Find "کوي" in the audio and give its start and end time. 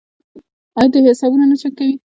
1.77-1.95